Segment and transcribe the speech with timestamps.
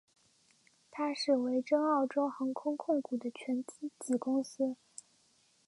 [0.89, 4.75] 它是维珍澳洲航空控股的全资子公司。